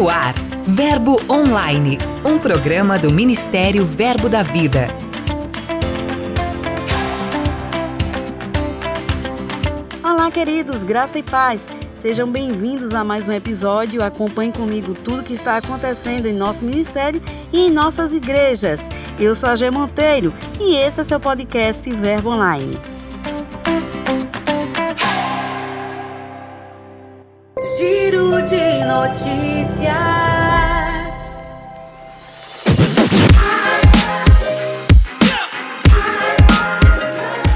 No 0.00 0.08
ar, 0.08 0.32
Verbo 0.66 1.20
Online, 1.30 1.98
um 2.24 2.38
programa 2.38 2.98
do 2.98 3.12
Ministério 3.12 3.84
Verbo 3.84 4.30
da 4.30 4.42
Vida. 4.42 4.88
Olá, 10.02 10.30
queridos, 10.30 10.84
graça 10.84 11.18
e 11.18 11.22
paz. 11.22 11.68
Sejam 11.94 12.26
bem-vindos 12.32 12.94
a 12.94 13.04
mais 13.04 13.28
um 13.28 13.32
episódio. 13.32 14.02
Acompanhe 14.02 14.50
comigo 14.50 14.94
tudo 14.94 15.22
que 15.22 15.34
está 15.34 15.58
acontecendo 15.58 16.24
em 16.24 16.32
nosso 16.32 16.64
ministério 16.64 17.20
e 17.52 17.66
em 17.66 17.70
nossas 17.70 18.14
igrejas. 18.14 18.80
Eu 19.18 19.34
sou 19.34 19.50
a 19.50 19.56
G 19.56 19.70
Monteiro 19.70 20.32
e 20.58 20.76
esse 20.76 21.02
é 21.02 21.04
seu 21.04 21.20
podcast 21.20 21.90
Verbo 21.92 22.30
Online. 22.30 22.78
Notícias. 28.90 29.94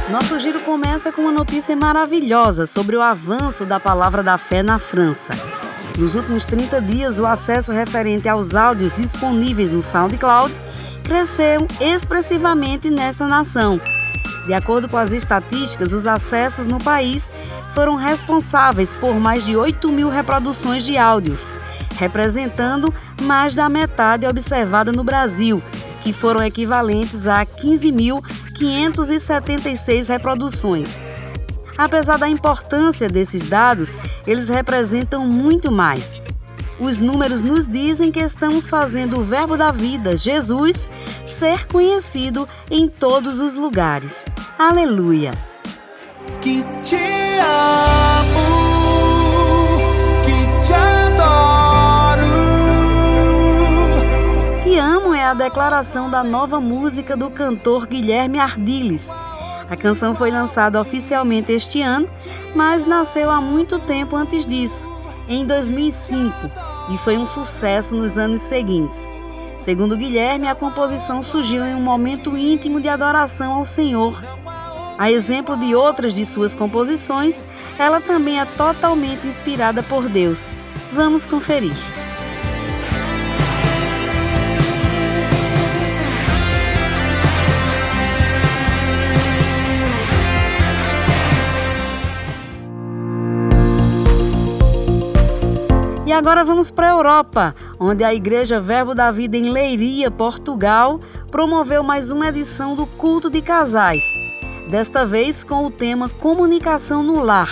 Nosso 0.09 0.39
giro 0.39 0.61
começa 0.61 1.11
com 1.11 1.23
uma 1.23 1.33
notícia 1.33 1.75
maravilhosa 1.75 2.67
sobre 2.69 2.97
o 2.97 3.03
avanço 3.03 3.67
da 3.67 3.81
palavra 3.81 4.23
da 4.23 4.39
fé 4.39 4.63
na 4.63 4.79
França. 4.79 5.35
Nos 5.99 6.15
últimos 6.15 6.47
30 6.47 6.81
dias, 6.81 7.19
o 7.19 7.27
acesso 7.27 7.73
referente 7.73 8.29
aos 8.29 8.55
áudios 8.55 8.93
disponíveis 8.93 9.73
no 9.73 9.83
SoundCloud 9.83 10.55
cresceu 11.03 11.67
expressivamente 11.81 12.91
nesta 12.91 13.27
nação. 13.27 13.81
De 14.47 14.53
acordo 14.53 14.89
com 14.89 14.97
as 14.97 15.13
estatísticas, 15.13 15.93
os 15.93 16.07
acessos 16.07 16.67
no 16.67 16.79
país 16.79 17.33
foram 17.73 17.95
responsáveis 17.97 18.93
por 18.93 19.19
mais 19.19 19.45
de 19.45 19.57
8 19.57 19.91
mil 19.91 20.11
reproduções 20.11 20.85
de 20.85 20.99
áudios, 20.99 21.55
representando 21.97 22.93
mais 23.23 23.55
da 23.55 23.69
metade 23.69 24.27
observada 24.27 24.93
no 24.93 25.03
Brasil, 25.03 25.61
que 26.03 26.13
foram 26.13 26.41
equivalentes 26.43 27.27
a 27.27 27.47
15.576 27.47 30.09
reproduções. 30.09 31.03
Apesar 31.77 32.17
da 32.19 32.29
importância 32.29 33.09
desses 33.09 33.43
dados, 33.43 33.99
eles 34.27 34.49
representam 34.49 35.27
muito 35.27 35.73
mais. 35.73 36.21
Os 36.79 37.01
números 37.01 37.45
nos 37.45 37.69
dizem 37.69 38.11
que 38.11 38.19
estamos 38.19 38.69
fazendo 38.69 39.21
o 39.21 39.25
Verbo 39.25 39.57
da 39.57 39.71
Vida, 39.71 40.17
Jesus, 40.17 40.91
ser 41.25 41.69
conhecido 41.69 42.49
em 42.69 42.89
todos 42.89 43.39
os 43.39 43.55
lugares. 43.55 44.27
Aleluia! 44.59 45.33
Que 46.41 46.65
te 46.83 46.97
amo, 47.39 48.35
que 50.25 50.67
te 50.67 50.73
adoro. 50.73 52.25
Te 54.65 54.77
amo 54.77 55.15
é 55.15 55.25
a 55.25 55.35
declaração 55.35 56.11
da 56.11 56.25
nova 56.25 56.61
música 56.61 57.17
do 57.17 57.31
cantor 57.31 57.87
Guilherme 57.87 58.39
Ardiles. 58.39 59.15
A 59.71 59.77
canção 59.77 60.13
foi 60.15 60.31
lançada 60.31 60.81
oficialmente 60.81 61.53
este 61.53 61.81
ano, 61.81 62.09
mas 62.55 62.85
nasceu 62.85 63.31
há 63.31 63.41
muito 63.41 63.79
tempo 63.79 64.17
antes 64.17 64.45
disso, 64.47 64.87
em 65.29 65.47
2005, 65.47 66.33
e 66.91 66.99
foi 66.99 67.17
um 67.19 67.27
sucesso 67.27 67.95
nos 67.95 68.19
anos 68.19 68.41
seguintes. 68.41 69.13
Segundo 69.57 69.97
Guilherme, 69.97 70.49
a 70.49 70.55
composição 70.55 71.23
surgiu 71.23 71.65
em 71.65 71.75
um 71.75 71.81
momento 71.81 72.37
íntimo 72.37 72.81
de 72.81 72.89
adoração 72.89 73.55
ao 73.55 73.65
Senhor. 73.65 74.23
A 74.99 75.11
exemplo 75.11 75.57
de 75.57 75.75
outras 75.75 76.15
de 76.15 76.25
suas 76.27 76.55
composições, 76.55 77.45
ela 77.79 78.01
também 78.01 78.41
é 78.41 78.45
totalmente 78.45 79.27
inspirada 79.27 79.83
por 79.83 80.09
Deus. 80.09 80.51
Vamos 80.93 81.25
conferir. 81.25 82.04
Agora 96.15 96.45
vamos 96.45 96.71
para 96.71 96.87
a 96.87 96.97
Europa, 96.97 97.55
onde 97.79 98.05
a 98.05 98.15
Igreja 98.15 98.61
Verbo 98.61 98.95
da 98.95 99.11
Vida 99.11 99.37
em 99.37 99.51
Leiria, 99.51 100.13
Portugal, 100.13 101.01
promoveu 101.29 101.83
mais 101.83 102.13
uma 102.13 102.29
edição 102.29 102.77
do 102.77 102.87
Culto 102.87 103.29
de 103.29 103.43
Casais. 103.43 104.05
Desta 104.71 105.05
vez 105.05 105.43
com 105.43 105.67
o 105.67 105.71
tema 105.71 106.09
Comunicação 106.09 107.03
no 107.03 107.19
Lar. 107.19 107.51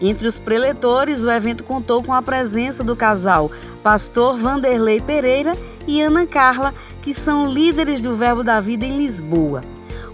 Entre 0.00 0.28
os 0.28 0.38
preletores, 0.38 1.24
o 1.24 1.30
evento 1.30 1.64
contou 1.64 2.00
com 2.00 2.14
a 2.14 2.22
presença 2.22 2.84
do 2.84 2.94
casal 2.94 3.50
Pastor 3.82 4.38
Vanderlei 4.38 5.00
Pereira 5.00 5.52
e 5.84 6.00
Ana 6.00 6.24
Carla, 6.24 6.72
que 7.02 7.12
são 7.12 7.52
líderes 7.52 8.00
do 8.00 8.14
Verbo 8.14 8.44
da 8.44 8.60
Vida 8.60 8.86
em 8.86 8.96
Lisboa. 8.96 9.60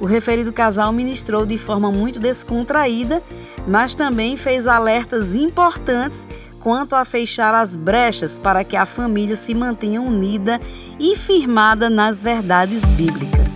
O 0.00 0.06
referido 0.06 0.52
casal 0.54 0.90
ministrou 0.90 1.44
de 1.44 1.58
forma 1.58 1.92
muito 1.92 2.18
descontraída, 2.18 3.22
mas 3.68 3.94
também 3.94 4.38
fez 4.38 4.66
alertas 4.66 5.34
importantes 5.34 6.26
quanto 6.64 6.96
a 6.96 7.04
fechar 7.04 7.54
as 7.54 7.76
brechas 7.76 8.38
para 8.38 8.64
que 8.64 8.74
a 8.74 8.86
família 8.86 9.36
se 9.36 9.54
mantenha 9.54 10.00
unida 10.00 10.58
e 10.98 11.14
firmada 11.14 11.90
nas 11.90 12.22
verdades 12.22 12.86
bíblicas. 12.86 13.52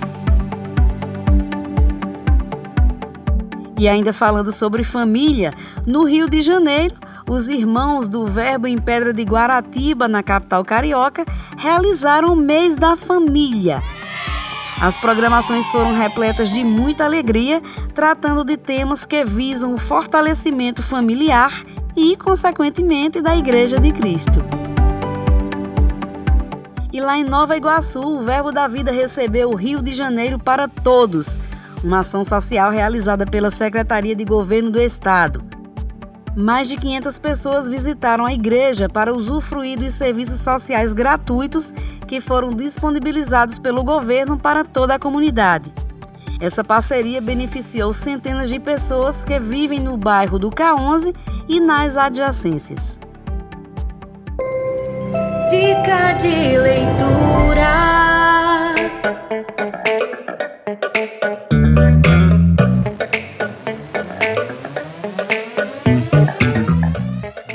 E 3.79 3.89
ainda 3.89 4.13
falando 4.13 4.53
sobre 4.53 4.85
família, 4.85 5.55
no 5.87 6.05
Rio 6.05 6.29
de 6.29 6.43
Janeiro, 6.43 6.97
os 7.27 7.49
irmãos 7.49 8.11
do 8.11 8.27
Verbo 8.27 8.67
em 8.67 8.79
Pedra 8.79 9.15
de 9.15 9.23
Guaratiba, 9.23 10.07
na 10.07 10.23
capital 10.23 10.63
carioca, 10.63 11.25
realizaram 11.57 12.35
o 12.35 12.37
mês 12.37 12.77
da 12.77 12.95
família. 12.95 13.83
As 14.81 14.99
programações 14.99 15.67
foram 15.69 15.97
repletas 15.97 16.51
de 16.51 16.63
muita 16.63 17.05
alegria, 17.05 17.63
tratando 17.95 18.45
de 18.45 18.57
temas 18.59 19.07
que 19.07 19.25
visam 19.25 19.75
o 19.75 19.79
fortalecimento 19.79 20.83
familiar 20.83 21.65
e, 21.99 22.17
consequentemente, 22.17 23.21
da 23.21 23.37
Igreja 23.37 23.81
de 23.81 23.91
Cristo. 23.91 24.41
E 26.93 27.01
lá 27.01 27.19
em 27.19 27.25
Nova 27.25 27.57
Iguaçu, 27.57 28.01
o 28.01 28.23
Verbo 28.23 28.53
da 28.53 28.69
Vida 28.69 28.93
recebeu 28.93 29.51
o 29.51 29.57
Rio 29.57 29.83
de 29.83 29.93
Janeiro 29.93 30.39
para 30.39 30.69
Todos, 30.69 31.39
uma 31.83 32.01
ação 32.01 32.25
social 32.25 32.71
realizada 32.71 33.27
pela 33.27 33.51
Secretaria 33.51 34.15
de 34.15 34.25
Governo 34.25 34.71
do 34.71 34.81
Estado. 34.81 35.43
Mais 36.37 36.69
de 36.69 36.77
500 36.77 37.19
pessoas 37.19 37.69
visitaram 37.69 38.25
a 38.25 38.33
igreja 38.33 38.89
para 38.89 39.13
usufruir 39.13 39.77
dos 39.77 39.95
serviços 39.95 40.39
sociais 40.39 40.93
gratuitos 40.93 41.73
que 42.07 42.21
foram 42.21 42.55
disponibilizados 42.55 43.59
pelo 43.59 43.83
governo 43.83 44.39
para 44.39 44.65
toda 44.65 44.95
a 44.95 44.99
comunidade. 45.01 45.73
Essa 46.41 46.63
parceria 46.63 47.21
beneficiou 47.21 47.93
centenas 47.93 48.49
de 48.49 48.61
pessoas 48.61 49.25
que 49.25 49.41
vivem 49.41 49.81
no 49.81 49.97
bairro 49.97 50.39
do 50.39 50.51
K11 50.51 51.13
e 51.49 51.59
nas 51.59 51.97
adjacências. 51.97 53.01
Dica 55.51 56.13
de 56.13 56.59
leitura. 56.59 57.89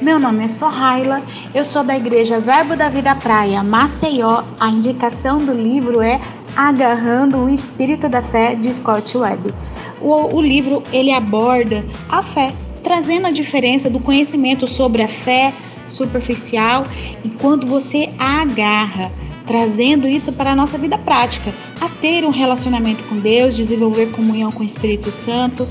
Meu 0.02 0.20
nome 0.20 0.44
é 0.44 0.48
Sorraila, 0.50 1.22
eu 1.56 1.64
sou 1.64 1.86
da 1.86 1.96
Igreja 1.96 2.38
Verbo 2.42 2.76
da 2.76 2.90
Vida 2.90 3.16
Praia, 3.16 3.64
Maceió. 3.64 4.44
A 4.60 4.68
indicação 4.68 5.44
do 5.46 5.54
livro 5.54 6.02
é 6.02 6.20
Agarrando 6.56 7.40
o 7.40 7.50
Espírito 7.50 8.08
da 8.08 8.22
Fé, 8.22 8.56
de 8.56 8.72
Scott 8.74 9.18
Webb. 9.18 9.54
O, 10.00 10.36
o 10.36 10.42
livro 10.42 10.84
ele 10.92 11.12
aborda 11.12 11.84
a 12.10 12.22
fé, 12.22 12.54
trazendo 12.84 13.28
a 13.28 13.32
diferença 13.32 13.90
do 13.90 14.00
conhecimento 14.00 14.68
sobre 14.68 15.02
a 15.02 15.08
fé 15.08 15.54
superficial 15.88 16.86
e 17.24 17.30
quando 17.30 17.68
você 17.68 18.10
agarra, 18.18 19.12
trazendo 19.46 20.08
isso 20.08 20.32
para 20.32 20.52
a 20.52 20.56
nossa 20.56 20.78
vida 20.78 20.98
prática, 20.98 21.54
a 21.80 21.90
ter 21.90 22.24
um 22.26 22.30
relacionamento 22.30 23.04
com 23.06 23.18
Deus, 23.18 23.56
desenvolver 23.56 24.12
comunhão 24.12 24.52
com 24.52 24.64
o 24.64 24.66
Espírito 24.66 25.12
Santo, 25.12 25.68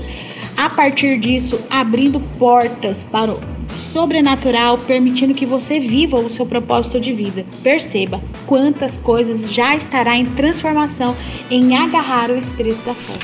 a 0.55 0.69
partir 0.69 1.17
disso 1.19 1.59
abrindo 1.69 2.19
portas 2.37 3.03
para 3.03 3.31
sobrenatural, 3.77 4.77
permitindo 4.77 5.33
que 5.33 5.45
você 5.45 5.79
viva 5.79 6.17
o 6.17 6.29
seu 6.29 6.45
propósito 6.45 6.99
de 6.99 7.13
vida. 7.13 7.45
Perceba 7.61 8.21
quantas 8.45 8.97
coisas 8.97 9.51
já 9.51 9.75
estará 9.75 10.15
em 10.15 10.25
transformação 10.33 11.15
em 11.49 11.77
agarrar 11.77 12.29
o 12.29 12.35
espírito 12.35 12.83
da 12.85 12.93
fé. 12.93 13.17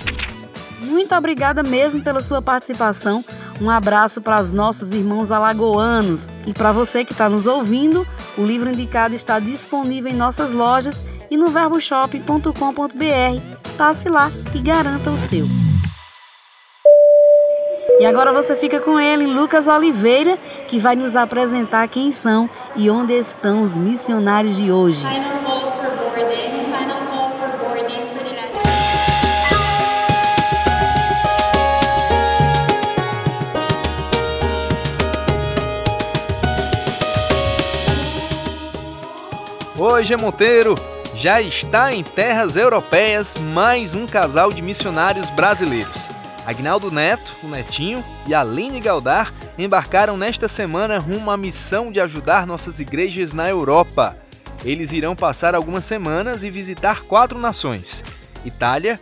Muito 0.81 1.13
obrigada 1.15 1.61
mesmo 1.61 2.03
pela 2.03 2.21
sua 2.21 2.41
participação. 2.41 3.23
Um 3.61 3.69
abraço 3.69 4.21
para 4.21 4.39
os 4.39 4.51
nossos 4.51 4.93
irmãos 4.93 5.31
alagoanos 5.31 6.29
e 6.47 6.53
para 6.53 6.71
você 6.71 7.03
que 7.03 7.11
está 7.11 7.29
nos 7.29 7.45
ouvindo. 7.45 8.07
O 8.37 8.43
livro 8.43 8.69
indicado 8.69 9.13
está 9.13 9.39
disponível 9.39 10.11
em 10.11 10.15
nossas 10.15 10.53
lojas 10.53 11.03
e 11.29 11.37
no 11.37 11.49
verboshop.com.br. 11.49 12.51
Passe 13.77 14.09
lá 14.09 14.31
e 14.55 14.59
garanta 14.59 15.11
o 15.11 15.17
seu. 15.17 15.68
E 17.99 18.05
agora 18.05 18.31
você 18.31 18.55
fica 18.55 18.79
com 18.79 18.97
ele, 18.97 19.27
Lucas 19.27 19.67
Oliveira, 19.67 20.37
que 20.69 20.79
vai 20.79 20.95
nos 20.95 21.17
apresentar 21.17 21.85
quem 21.89 22.13
são 22.13 22.49
e 22.73 22.89
onde 22.89 23.11
estão 23.11 23.61
os 23.61 23.75
missionários 23.75 24.55
de 24.55 24.71
hoje. 24.71 25.05
Oi, 39.77 40.03
G. 40.05 40.15
Monteiro! 40.15 40.75
Já 41.15 41.41
está 41.41 41.91
em 41.91 42.01
terras 42.01 42.55
europeias 42.55 43.35
mais 43.53 43.93
um 43.93 44.07
casal 44.07 44.53
de 44.53 44.61
missionários 44.61 45.29
brasileiros. 45.31 46.11
Agnaldo 46.49 46.89
Neto, 46.89 47.31
o 47.43 47.47
Netinho, 47.47 48.03
e 48.25 48.33
Aline 48.33 48.79
Galdar 48.79 49.31
embarcaram 49.55 50.17
nesta 50.17 50.47
semana 50.47 50.97
rumo 50.97 51.29
à 51.29 51.37
missão 51.37 51.91
de 51.91 51.99
ajudar 52.01 52.47
nossas 52.47 52.79
igrejas 52.79 53.33
na 53.33 53.47
Europa. 53.47 54.17
Eles 54.65 54.91
irão 54.91 55.15
passar 55.15 55.53
algumas 55.53 55.85
semanas 55.85 56.41
e 56.41 56.49
visitar 56.49 57.03
quatro 57.03 57.37
nações: 57.37 58.03
Itália, 58.43 58.99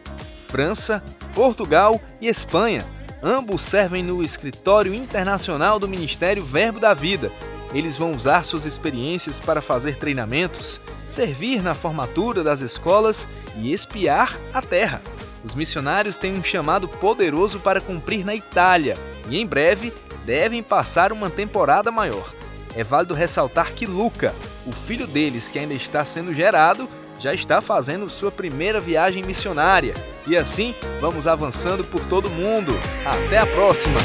França, 0.49 1.01
Portugal 1.33 2.01
e 2.19 2.27
Espanha. 2.27 2.85
Ambos 3.23 3.61
servem 3.61 4.03
no 4.03 4.21
escritório 4.21 4.93
internacional 4.93 5.79
do 5.79 5.87
Ministério 5.87 6.43
Verbo 6.43 6.81
da 6.81 6.93
Vida. 6.93 7.31
Eles 7.73 7.95
vão 7.95 8.11
usar 8.11 8.43
suas 8.43 8.65
experiências 8.65 9.39
para 9.39 9.61
fazer 9.61 9.95
treinamentos, 9.95 10.81
servir 11.07 11.63
na 11.63 11.73
formatura 11.73 12.43
das 12.43 12.59
escolas 12.59 13.25
e 13.55 13.71
espiar 13.71 14.37
a 14.53 14.61
terra. 14.61 15.01
Os 15.47 15.55
missionários 15.55 16.17
têm 16.17 16.33
um 16.33 16.43
chamado 16.43 16.89
poderoso 16.89 17.61
para 17.61 17.79
cumprir 17.79 18.25
na 18.25 18.35
Itália 18.35 18.97
e 19.29 19.39
em 19.39 19.47
breve 19.47 19.93
devem 20.25 20.61
passar 20.61 21.13
uma 21.13 21.29
temporada 21.29 21.89
maior. 21.89 22.33
É 22.75 22.83
válido 22.83 23.13
ressaltar 23.13 23.71
que 23.71 23.85
Luca, 23.85 24.35
o 24.65 24.73
filho 24.73 25.07
deles 25.07 25.49
que 25.49 25.57
ainda 25.57 25.73
está 25.73 26.03
sendo 26.03 26.33
gerado, 26.33 26.89
já 27.17 27.33
está 27.33 27.61
fazendo 27.61 28.09
sua 28.09 28.29
primeira 28.29 28.81
viagem 28.81 29.23
missionária. 29.23 29.93
E 30.27 30.35
assim, 30.35 30.75
vamos 30.99 31.25
avançando 31.25 31.85
por 31.85 32.01
todo 32.09 32.29
mundo. 32.29 32.77
Até 33.05 33.37
a 33.37 33.45
próxima! 33.45 33.99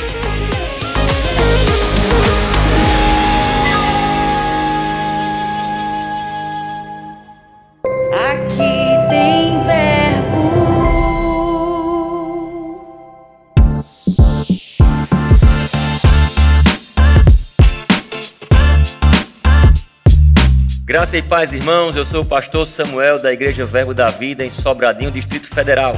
Graça 21.12 21.26
e 21.26 21.29
paz, 21.29 21.53
irmãos. 21.53 21.94
Eu 21.94 22.06
sou 22.06 22.23
o 22.23 22.26
pastor 22.26 22.67
Samuel 22.67 23.20
da 23.20 23.31
Igreja 23.31 23.67
Verbo 23.67 23.93
da 23.93 24.06
Vida 24.06 24.47
em 24.47 24.49
Sobradinho, 24.49 25.11
Distrito 25.11 25.47
Federal. 25.47 25.93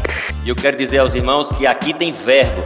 E 0.44 0.48
eu 0.48 0.56
quero 0.56 0.76
dizer 0.76 0.98
aos 0.98 1.14
irmãos 1.14 1.52
que 1.52 1.68
aqui 1.68 1.94
tem 1.94 2.10
verbo. 2.10 2.60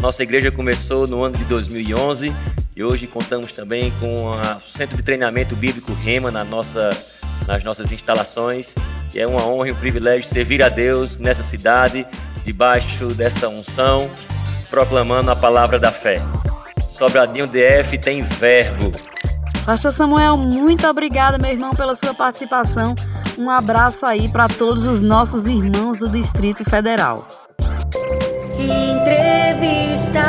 Nossa 0.00 0.22
igreja 0.22 0.52
começou 0.52 1.08
no 1.08 1.20
ano 1.24 1.36
de 1.36 1.42
2011 1.46 2.32
e 2.76 2.84
hoje 2.84 3.08
contamos 3.08 3.50
também 3.50 3.92
com 3.98 4.30
o 4.30 4.34
Centro 4.68 4.96
de 4.96 5.02
Treinamento 5.02 5.56
Bíblico 5.56 5.92
Rema 5.94 6.30
na 6.30 6.44
nossa, 6.44 6.90
nas 7.44 7.64
nossas 7.64 7.90
instalações. 7.90 8.72
E 9.12 9.18
é 9.18 9.26
uma 9.26 9.44
honra 9.44 9.70
e 9.70 9.72
um 9.72 9.76
privilégio 9.76 10.30
servir 10.30 10.62
a 10.62 10.68
Deus 10.68 11.18
nessa 11.18 11.42
cidade, 11.42 12.06
debaixo 12.44 13.06
dessa 13.14 13.48
unção, 13.48 14.08
proclamando 14.70 15.32
a 15.32 15.34
palavra 15.34 15.76
da 15.76 15.90
fé. 15.90 16.22
Sobradinho 16.86 17.48
DF 17.48 17.98
tem 17.98 18.22
verbo. 18.22 18.92
Pastor 19.68 19.92
Samuel, 19.92 20.38
muito 20.38 20.86
obrigada, 20.86 21.36
meu 21.36 21.50
irmão, 21.50 21.74
pela 21.74 21.94
sua 21.94 22.14
participação. 22.14 22.94
Um 23.36 23.50
abraço 23.50 24.06
aí 24.06 24.26
para 24.26 24.48
todos 24.48 24.86
os 24.86 25.02
nossos 25.02 25.46
irmãos 25.46 25.98
do 25.98 26.08
Distrito 26.08 26.64
Federal. 26.64 27.28
Entrevista. 28.58 30.24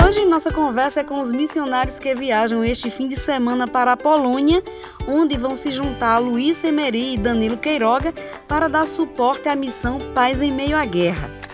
Hoje 0.00 0.24
nossa 0.24 0.52
conversa 0.52 1.00
é 1.00 1.02
com 1.02 1.20
os 1.20 1.32
missionários 1.32 1.98
que 1.98 2.14
viajam 2.14 2.62
este 2.62 2.88
fim 2.88 3.08
de 3.08 3.18
semana 3.18 3.66
para 3.66 3.94
a 3.94 3.96
Polônia, 3.96 4.62
onde 5.08 5.36
vão 5.36 5.56
se 5.56 5.72
juntar 5.72 6.18
Luiz 6.18 6.62
Emery 6.62 7.14
e 7.14 7.18
Danilo 7.18 7.56
Queiroga 7.56 8.14
para 8.46 8.68
dar 8.68 8.86
suporte 8.86 9.48
à 9.48 9.56
missão 9.56 9.98
Paz 10.14 10.40
em 10.40 10.52
Meio 10.52 10.76
à 10.76 10.84
Guerra. 10.84 11.47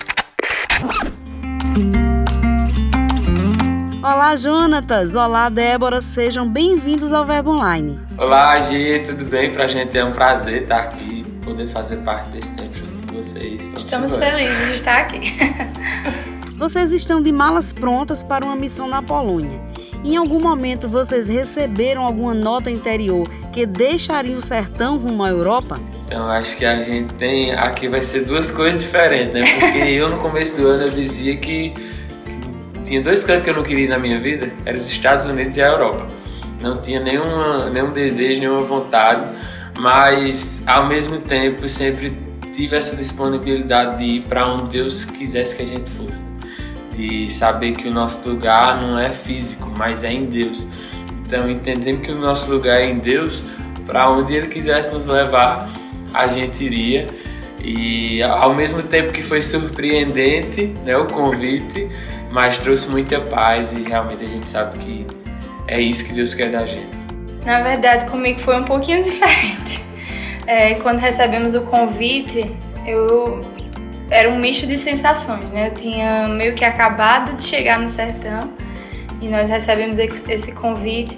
Olá, 4.05 4.37
Jonatas! 4.37 5.15
Olá, 5.15 5.49
Débora! 5.49 6.03
Sejam 6.03 6.47
bem-vindos 6.47 7.11
ao 7.15 7.25
Verbo 7.25 7.53
Online. 7.53 7.99
Olá, 8.19 8.61
Gi, 8.61 9.03
tudo 9.07 9.25
bem? 9.25 9.55
Pra 9.55 9.67
gente 9.67 9.97
é 9.97 10.05
um 10.05 10.13
prazer 10.13 10.65
estar 10.65 10.77
aqui, 10.81 11.25
poder 11.43 11.73
fazer 11.73 11.97
parte 12.05 12.29
desse 12.29 12.53
tempo 12.53 12.77
junto 12.77 13.07
com 13.07 13.23
vocês. 13.23 13.63
Vamos 13.63 13.79
Estamos 13.79 14.13
embora. 14.13 14.31
felizes 14.31 14.67
de 14.67 14.75
estar 14.75 14.99
aqui. 14.99 15.21
Vocês 16.59 16.93
estão 16.93 17.23
de 17.23 17.33
malas 17.33 17.73
prontas 17.73 18.23
para 18.23 18.45
uma 18.45 18.55
missão 18.55 18.87
na 18.87 19.03
Polônia. 19.03 19.59
Em 20.05 20.17
algum 20.17 20.39
momento 20.39 20.87
vocês 20.87 21.31
receberam 21.31 22.03
alguma 22.03 22.35
nota 22.35 22.71
interior 22.71 23.27
que 23.55 23.65
deixaria 23.65 24.37
o 24.37 24.41
sertão 24.41 24.99
rumo 24.99 25.25
à 25.25 25.31
Europa? 25.31 25.81
Então 26.07 26.29
acho 26.29 26.57
que 26.59 26.65
a 26.67 26.77
gente 26.77 27.13
tem. 27.15 27.53
Aqui 27.55 27.89
vai 27.89 28.03
ser 28.03 28.27
duas 28.27 28.51
coisas 28.51 28.83
diferentes, 28.83 29.33
né? 29.33 29.45
Porque 29.59 29.79
eu 29.79 30.11
no 30.11 30.19
começo 30.19 30.55
do 30.57 30.67
ano 30.69 30.83
eu 30.85 30.91
dizia 30.91 31.37
que 31.39 31.94
tinha 32.85 33.01
dois 33.01 33.25
cantos 33.25 33.45
que 33.45 33.51
eu 33.51 33.55
não 33.55 33.63
queria 33.63 33.89
na 33.89 33.99
minha 33.99 34.21
vida, 34.21 34.51
eram 34.65 34.79
os 34.79 34.89
Estados 34.89 35.27
Unidos 35.27 35.57
e 35.57 35.63
a 35.63 35.69
Europa. 35.69 36.07
Não 36.61 36.81
tinha 36.81 37.01
nenhuma, 37.01 37.71
nenhum 37.71 37.93
desejo, 37.93 38.41
nenhuma 38.41 38.65
vontade, 38.65 39.37
mas 39.79 40.63
ao 40.67 40.87
mesmo 40.87 41.19
tempo 41.19 41.69
sempre 41.69 42.17
tive 42.55 42.77
essa 42.77 42.97
disponibilidade 42.97 43.99
de 43.99 44.05
ir 44.05 44.21
para 44.23 44.47
onde 44.47 44.71
Deus 44.71 45.05
quisesse 45.05 45.55
que 45.57 45.63
a 45.63 45.67
gente 45.67 45.91
fosse. 45.91 46.23
De 46.97 47.33
saber 47.33 47.73
que 47.73 47.89
o 47.89 47.91
nosso 47.91 48.27
lugar 48.29 48.81
não 48.81 48.99
é 48.99 49.11
físico, 49.11 49.71
mas 49.77 50.05
é 50.05 50.13
em 50.13 50.27
Deus. 50.27 50.67
Então, 51.27 51.51
entendendo 51.51 52.01
que 52.01 52.13
o 52.13 52.19
nosso 52.19 52.49
lugar 52.51 52.81
é 52.81 52.91
em 52.91 52.99
Deus, 52.99 53.43
para 53.85 54.11
onde 54.11 54.35
Ele 54.35 54.47
quisesse 54.47 54.93
nos 54.95 55.07
levar, 55.07 55.69
a 56.13 56.27
gente 56.29 56.63
iria. 56.63 57.07
E 57.63 58.23
ao 58.23 58.55
mesmo 58.55 58.83
tempo 58.83 59.13
que 59.13 59.23
foi 59.23 59.43
surpreendente 59.43 60.67
né, 60.85 60.97
o 60.97 61.07
convite, 61.07 61.89
mas 62.35 62.59
trouxe 62.59 62.89
muita 62.89 63.21
paz 63.21 63.71
e 63.73 63.89
realmente 63.89 64.25
a 64.25 64.27
gente 64.27 64.51
sabe 64.51 64.77
que 64.81 65.07
é 65.69 65.81
isso 65.81 66.05
que 66.05 66.13
Deus 66.13 66.35
quer 66.35 66.51
da 66.51 66.67
gente. 66.67 66.89
Na 67.47 67.63
verdade, 67.63 68.07
comigo 68.07 68.41
foi 68.41 68.59
um 68.59 68.65
pouquinho 68.65 69.05
diferente. 69.05 69.81
É, 70.45 70.75
quando 70.75 70.99
recebemos 70.99 71.55
o 71.55 71.61
convite, 71.61 72.51
eu 72.85 73.47
era 74.11 74.29
um 74.29 74.37
misto 74.37 74.67
de 74.67 74.77
sensações, 74.77 75.49
né? 75.51 75.69
Eu 75.69 75.75
tinha 75.75 76.27
meio 76.27 76.57
que 76.57 76.65
acabado 76.65 77.37
de 77.37 77.45
chegar 77.45 77.79
no 77.79 77.89
sertão 77.89 78.53
e 79.23 79.29
nós 79.29 79.49
recebemos 79.49 79.97
esse 79.97 80.51
convite, 80.51 81.17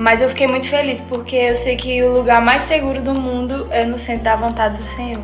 mas 0.00 0.22
eu 0.22 0.30
fiquei 0.30 0.46
muito 0.46 0.66
feliz 0.68 1.02
porque 1.02 1.36
eu 1.36 1.54
sei 1.54 1.76
que 1.76 2.02
o 2.02 2.14
lugar 2.14 2.40
mais 2.40 2.62
seguro 2.62 3.02
do 3.02 3.14
mundo 3.14 3.68
é 3.70 3.84
no 3.84 3.98
centro 3.98 4.24
da 4.24 4.36
vontade 4.36 4.78
do 4.78 4.84
Senhor. 4.84 5.22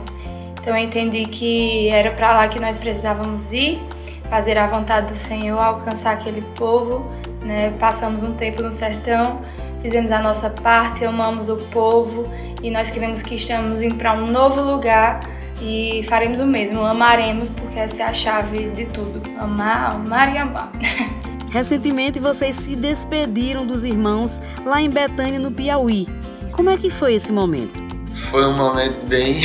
Então 0.61 0.77
eu 0.77 0.85
entendi 0.85 1.25
que 1.25 1.89
era 1.89 2.11
para 2.11 2.37
lá 2.37 2.49
que 2.49 2.61
nós 2.61 2.77
precisávamos 2.77 3.51
ir 3.51 3.81
fazer 4.29 4.59
a 4.59 4.67
vontade 4.67 5.13
do 5.13 5.17
Senhor, 5.17 5.59
alcançar 5.59 6.13
aquele 6.13 6.43
povo. 6.55 7.05
Né? 7.43 7.73
Passamos 7.79 8.23
um 8.23 8.35
tempo 8.35 8.63
no 8.63 8.73
sertão, 8.73 9.41
fizemos 9.81 10.11
a 10.11 10.21
nossa 10.21 10.51
parte, 10.51 11.05
amamos 11.05 11.49
o 11.49 11.57
povo 11.57 12.25
e 12.63 12.71
nós 12.71 12.91
queremos 12.91 13.23
que 13.23 13.37
estamos 13.37 13.81
indo 13.81 13.95
para 13.95 14.13
um 14.15 14.27
novo 14.27 14.61
lugar 14.61 15.21
e 15.61 16.05
faremos 16.09 16.41
o 16.41 16.47
mesmo, 16.47 16.85
amaremos, 16.85 17.49
porque 17.51 17.79
essa 17.79 18.03
é 18.03 18.07
a 18.07 18.13
chave 18.13 18.71
de 18.71 18.87
tudo: 18.87 19.23
amar, 19.39 19.93
amar 19.93 20.35
e 20.35 20.39
amar. 20.39 20.71
Recentemente 21.51 22.21
vocês 22.21 22.57
se 22.57 22.77
despediram 22.77 23.67
dos 23.67 23.85
irmãos 23.85 24.41
lá 24.65 24.83
em 24.83 24.91
Betânia, 24.91 25.39
no 25.39 25.51
Piauí. 25.51 26.07
Como 26.53 26.69
é 26.69 26.77
que 26.77 26.91
foi 26.91 27.15
esse 27.15 27.33
momento? 27.33 27.86
Foi 28.31 28.47
um 28.47 28.57
momento 28.57 29.07
bem. 29.07 29.41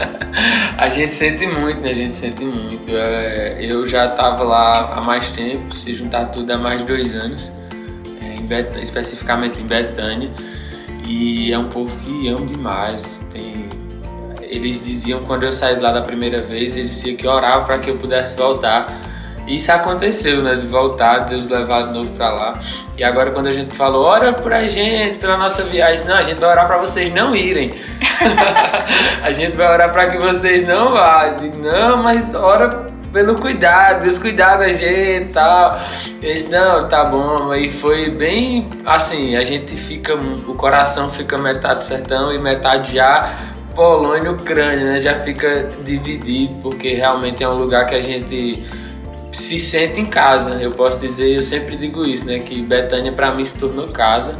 a 0.76 0.88
gente 0.90 1.14
sente 1.14 1.46
muito, 1.46 1.80
né? 1.80 1.90
A 1.90 1.94
gente 1.94 2.16
sente 2.16 2.44
muito. 2.44 2.92
É, 2.94 3.56
eu 3.60 3.86
já 3.86 4.06
estava 4.06 4.42
lá 4.42 4.94
há 4.94 5.00
mais 5.02 5.30
tempo, 5.30 5.74
se 5.74 5.94
juntar 5.94 6.26
tudo 6.26 6.50
há 6.52 6.58
mais 6.58 6.80
de 6.80 6.86
dois 6.86 7.14
anos, 7.14 7.50
é, 8.22 8.34
em 8.34 8.46
Bet... 8.46 8.78
especificamente 8.80 9.60
em 9.60 9.66
Betânia. 9.66 10.30
E 11.06 11.52
é 11.52 11.58
um 11.58 11.68
povo 11.68 11.96
que 11.98 12.28
amo 12.28 12.46
demais. 12.46 13.24
Tem... 13.32 13.68
Eles 14.42 14.84
diziam, 14.84 15.24
quando 15.24 15.44
eu 15.44 15.52
saí 15.52 15.78
lá 15.78 15.92
da 15.92 16.02
primeira 16.02 16.42
vez, 16.42 16.76
eles 16.76 16.92
diziam 16.92 17.16
que 17.16 17.26
oravam 17.26 17.66
para 17.66 17.78
que 17.78 17.90
eu 17.90 17.98
pudesse 17.98 18.36
voltar. 18.36 19.00
Isso 19.46 19.70
aconteceu, 19.70 20.42
né? 20.42 20.56
De 20.56 20.66
voltar, 20.66 21.20
Deus 21.20 21.46
levar 21.46 21.86
de 21.86 21.92
novo 21.92 22.10
para 22.12 22.30
lá. 22.30 22.60
E 22.98 23.04
agora 23.04 23.30
quando 23.30 23.46
a 23.46 23.52
gente 23.52 23.74
falou, 23.74 24.04
ora 24.04 24.32
pra 24.32 24.68
gente, 24.68 25.18
pela 25.18 25.36
nossa 25.36 25.62
viagem, 25.62 26.04
não, 26.04 26.16
a 26.16 26.22
gente 26.22 26.40
vai 26.40 26.50
orar 26.50 26.66
para 26.66 26.78
vocês 26.78 27.12
não 27.14 27.34
irem. 27.34 27.74
a 29.22 29.32
gente 29.32 29.56
vai 29.56 29.72
orar 29.72 29.92
para 29.92 30.10
que 30.10 30.18
vocês 30.18 30.66
não 30.66 30.92
vá. 30.92 31.36
Não, 31.60 32.02
mas 32.02 32.34
ora 32.34 32.96
pelo 33.12 33.36
cuidado, 33.36 34.02
Deus 34.02 34.18
cuidar 34.18 34.56
da 34.56 34.72
gente 34.72 35.22
e 35.22 35.32
tal. 35.32 35.80
Eu 36.20 36.34
disse, 36.34 36.48
não, 36.48 36.88
tá 36.88 37.04
bom. 37.04 37.54
E 37.54 37.72
foi 37.72 38.10
bem 38.10 38.68
assim, 38.84 39.36
a 39.36 39.44
gente 39.44 39.74
fica, 39.76 40.14
o 40.14 40.54
coração 40.54 41.10
fica 41.10 41.38
metade 41.38 41.86
sertão 41.86 42.32
e 42.32 42.38
metade 42.38 42.94
já 42.94 43.54
Polônia 43.74 44.30
e 44.30 44.34
Ucrânia, 44.34 44.84
né? 44.84 45.00
Já 45.00 45.20
fica 45.20 45.68
dividido, 45.84 46.54
porque 46.62 46.94
realmente 46.94 47.44
é 47.44 47.48
um 47.48 47.54
lugar 47.54 47.86
que 47.86 47.94
a 47.94 48.02
gente 48.02 48.66
se 49.36 49.60
sente 49.60 50.00
em 50.00 50.06
casa. 50.06 50.54
Eu 50.54 50.72
posso 50.72 50.98
dizer, 50.98 51.36
eu 51.36 51.42
sempre 51.42 51.76
digo 51.76 52.06
isso, 52.06 52.24
né? 52.24 52.38
Que 52.38 52.62
Betânia 52.62 53.12
para 53.12 53.34
mim 53.34 53.44
se 53.44 53.58
tornou 53.58 53.88
casa. 53.88 54.34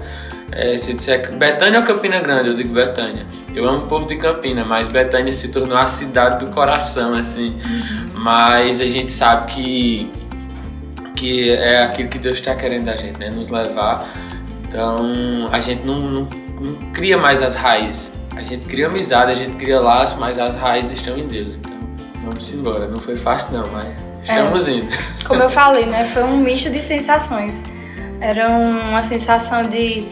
É, 0.52 0.78
se 0.78 0.94
disser 0.94 1.34
Betânia 1.36 1.80
ou 1.80 1.86
Campina 1.86 2.20
Grande, 2.20 2.50
eu 2.50 2.54
digo 2.54 2.72
Betânia. 2.72 3.26
Eu 3.54 3.68
amo 3.68 3.84
o 3.84 3.88
povo 3.88 4.06
de 4.06 4.16
Campina, 4.16 4.64
mas 4.64 4.88
Betânia 4.88 5.34
se 5.34 5.48
tornou 5.48 5.76
a 5.76 5.86
cidade 5.88 6.44
do 6.44 6.52
coração, 6.52 7.14
assim. 7.14 7.56
Mas 8.14 8.80
a 8.80 8.86
gente 8.86 9.12
sabe 9.12 9.52
que 9.52 10.12
que 11.16 11.50
é 11.50 11.82
aquilo 11.82 12.10
que 12.10 12.18
Deus 12.18 12.34
está 12.34 12.54
querendo 12.54 12.84
da 12.84 12.96
gente, 12.96 13.18
né? 13.18 13.30
Nos 13.30 13.48
levar. 13.48 14.06
Então 14.68 15.48
a 15.50 15.60
gente 15.60 15.84
não, 15.84 15.98
não, 15.98 16.28
não 16.60 16.74
cria 16.92 17.16
mais 17.16 17.42
as 17.42 17.56
raízes. 17.56 18.12
A 18.36 18.42
gente 18.42 18.66
cria 18.66 18.86
amizade, 18.86 19.32
a 19.32 19.34
gente 19.34 19.54
cria 19.54 19.80
laço, 19.80 20.18
mas 20.20 20.38
as 20.38 20.54
raízes 20.56 20.92
estão 20.92 21.16
em 21.16 21.26
Deus. 21.26 21.54
Então 21.56 21.72
vamos 22.22 22.52
embora. 22.52 22.86
Não 22.86 22.98
foi 22.98 23.16
fácil 23.16 23.56
não, 23.56 23.66
mas 23.72 24.05
Estamos 24.28 24.66
é, 24.66 24.70
indo. 24.72 24.88
Como 25.26 25.42
eu 25.42 25.50
falei, 25.50 25.86
né? 25.86 26.06
Foi 26.06 26.24
um 26.24 26.36
misto 26.36 26.70
de 26.70 26.82
sensações. 26.82 27.62
Era 28.20 28.48
uma 28.48 29.02
sensação 29.02 29.62
de 29.62 30.06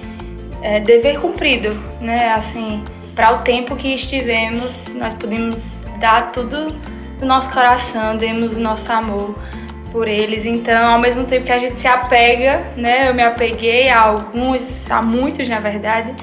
é, 0.62 0.80
dever 0.80 1.20
cumprido, 1.20 1.74
né? 2.00 2.32
Assim, 2.32 2.84
para 3.14 3.34
o 3.34 3.38
tempo 3.42 3.74
que 3.76 3.94
estivemos, 3.94 4.94
nós 4.94 5.14
pudemos 5.14 5.82
dar 5.98 6.32
tudo 6.32 6.72
do 7.18 7.26
nosso 7.26 7.50
coração, 7.50 8.16
demos 8.16 8.54
o 8.54 8.60
nosso 8.60 8.92
amor 8.92 9.34
por 9.90 10.06
eles. 10.06 10.46
Então, 10.46 10.92
ao 10.92 10.98
mesmo 10.98 11.24
tempo 11.24 11.46
que 11.46 11.52
a 11.52 11.58
gente 11.58 11.80
se 11.80 11.88
apega, 11.88 12.64
né? 12.76 13.08
Eu 13.08 13.14
me 13.14 13.22
apeguei 13.22 13.88
a 13.88 14.00
alguns, 14.00 14.90
a 14.90 15.02
muitos, 15.02 15.48
na 15.48 15.58
verdade, 15.58 16.14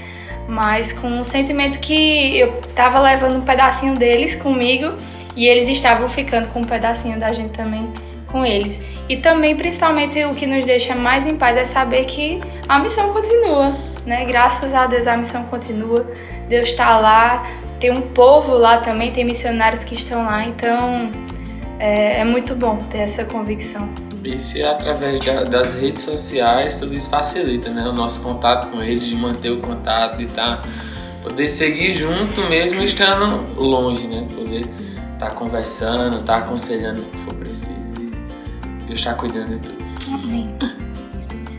mas 0.48 0.94
com 0.94 1.08
um 1.08 1.24
sentimento 1.24 1.80
que 1.80 2.38
eu 2.38 2.60
estava 2.68 3.02
levando 3.02 3.38
um 3.38 3.42
pedacinho 3.42 3.96
deles 3.96 4.36
comigo 4.36 4.94
e 5.36 5.48
eles 5.48 5.70
estavam 5.70 6.10
ficando 6.10 6.48
com 6.50 6.62
um 6.62 6.66
pedacinho 6.66 7.20
da 7.20 7.32
gente 7.32 7.52
também 7.52 7.92
com 8.28 8.46
eles. 8.46 8.82
E 9.10 9.18
também, 9.18 9.56
principalmente, 9.56 10.24
o 10.24 10.34
que 10.34 10.46
nos 10.46 10.66
deixa 10.66 10.96
mais 10.96 11.26
em 11.26 11.36
paz 11.36 11.58
é 11.58 11.66
saber 11.66 12.06
que 12.06 12.40
a 12.68 12.80
missão 12.80 13.12
continua, 13.12 13.76
né? 14.06 14.26
Graças 14.26 14.74
a 14.74 14.88
Deus 14.88 15.06
a 15.06 15.18
missão 15.18 15.44
continua. 15.46 16.10
Deus 16.48 16.70
está 16.70 16.98
lá, 17.00 17.46
tem 17.80 17.92
um 17.92 18.02
povo 18.02 18.56
lá 18.58 18.80
também, 18.80 19.12
tem 19.12 19.26
missionários 19.26 19.84
que 19.84 19.96
estão 19.96 20.24
lá, 20.24 20.46
então 20.46 21.10
é, 21.80 22.20
é 22.20 22.24
muito 22.24 22.56
bom 22.56 22.84
ter 22.90 23.00
essa 23.00 23.26
convicção. 23.26 23.90
E 24.24 24.40
se 24.40 24.64
através 24.64 25.24
da, 25.26 25.44
das 25.44 25.74
redes 25.80 26.04
sociais, 26.04 26.80
tudo 26.80 26.94
isso 26.94 27.10
facilita, 27.10 27.70
né? 27.70 27.84
O 27.88 27.94
nosso 27.94 28.22
contato 28.22 28.70
com 28.70 28.82
eles, 28.82 29.04
de 29.04 29.16
manter 29.16 29.50
o 29.50 29.60
contato, 29.60 30.22
estar, 30.22 30.62
tá, 30.62 30.70
poder 31.24 31.48
seguir 31.48 31.94
junto 31.94 32.42
mesmo 32.48 32.84
estando 32.84 33.60
longe, 33.60 34.08
né? 34.08 34.28
Poder 34.36 34.66
tá 35.22 35.30
conversando, 35.30 36.24
tá 36.24 36.38
aconselhando 36.38 37.04
o 37.04 37.06
que 37.06 37.18
for 37.20 37.34
preciso. 37.36 37.70
Deus 38.88 39.00
está 39.00 39.14
cuidando 39.14 39.60
de 39.60 39.60
tudo. 39.60 39.84
Amém. 40.12 40.50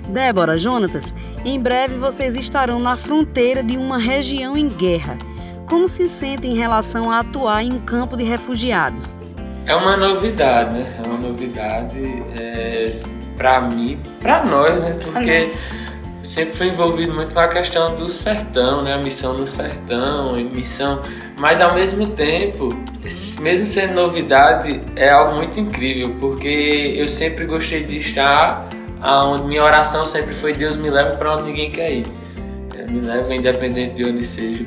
Débora, 0.08 0.58
Jonatas, 0.58 1.14
em 1.44 1.60
breve 1.60 1.94
vocês 1.94 2.36
estarão 2.36 2.80
na 2.80 2.96
fronteira 2.96 3.62
de 3.62 3.76
uma 3.76 3.98
região 3.98 4.56
em 4.56 4.68
guerra. 4.68 5.16
Como 5.68 5.86
se 5.86 6.08
sentem 6.08 6.50
em 6.50 6.56
relação 6.56 7.08
a 7.08 7.20
atuar 7.20 7.62
em 7.62 7.72
um 7.72 7.78
campo 7.78 8.16
de 8.16 8.24
refugiados? 8.24 9.22
É 9.64 9.76
uma 9.76 9.96
novidade, 9.96 10.74
né? 10.74 10.96
É 10.98 11.06
uma 11.06 11.16
novidade 11.16 12.02
é, 12.36 13.00
para 13.36 13.60
mim, 13.60 14.00
para 14.20 14.44
nós, 14.44 14.80
né? 14.80 14.98
Porque 15.04 15.52
sempre 16.22 16.56
fui 16.56 16.68
envolvido 16.68 17.12
muito 17.12 17.32
com 17.32 17.40
a 17.40 17.48
questão 17.48 17.94
do 17.96 18.10
sertão, 18.10 18.82
né? 18.82 18.94
A 18.94 18.98
missão 18.98 19.36
no 19.36 19.46
sertão, 19.46 20.34
missão, 20.34 21.02
mas 21.36 21.60
ao 21.60 21.74
mesmo 21.74 22.06
tempo, 22.08 22.68
mesmo 23.40 23.66
sendo 23.66 23.94
novidade, 23.94 24.80
é 24.96 25.10
algo 25.10 25.36
muito 25.36 25.58
incrível, 25.58 26.14
porque 26.20 26.94
eu 26.96 27.08
sempre 27.08 27.44
gostei 27.44 27.84
de 27.84 27.98
estar 27.98 28.68
onde 29.02 29.46
minha 29.46 29.64
oração 29.64 30.06
sempre 30.06 30.34
foi 30.34 30.54
Deus 30.54 30.76
me 30.76 30.88
leva 30.88 31.16
para 31.16 31.34
onde 31.34 31.44
ninguém 31.44 31.70
quer 31.70 31.92
ir. 31.92 32.06
Me 32.88 33.00
leva 33.00 33.34
independente 33.34 33.94
de 33.94 34.04
onde 34.04 34.24
seja. 34.24 34.66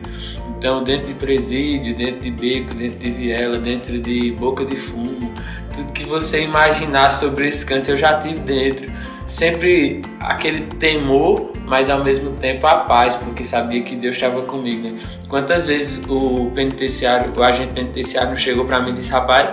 Então, 0.58 0.84
dentro 0.84 1.08
de 1.08 1.14
presídio, 1.14 1.96
dentro 1.96 2.22
de 2.22 2.32
beco, 2.32 2.74
dentro 2.74 3.00
de 3.00 3.12
viela, 3.12 3.58
dentro 3.60 4.00
de 4.00 4.32
boca 4.32 4.66
de 4.66 4.76
fumo, 4.78 5.32
tudo 5.76 5.92
que 5.92 6.06
você 6.06 6.42
imaginar 6.42 7.12
sobre 7.12 7.50
esse 7.50 7.66
canto 7.66 7.92
eu 7.92 7.98
já 7.98 8.20
tive 8.20 8.40
dentro 8.40 8.95
sempre 9.28 10.02
aquele 10.20 10.62
temor, 10.80 11.52
mas 11.66 11.90
ao 11.90 12.04
mesmo 12.04 12.32
tempo 12.38 12.66
a 12.68 12.78
paz, 12.78 13.16
porque 13.16 13.46
sabia 13.46 13.82
que 13.82 13.96
Deus 13.96 14.16
estava 14.16 14.42
comigo. 14.44 14.90
Né? 14.90 15.00
Quantas 15.28 15.66
vezes 15.66 16.02
o 16.08 16.52
penitenciário, 16.54 17.32
o 17.36 17.44
agente 17.44 17.74
penitenciário 17.74 18.38
chegou 18.38 18.66
para 18.66 18.82
mim 18.82 18.92
e 18.92 18.94
disse: 18.94 19.12
Rapaz, 19.12 19.50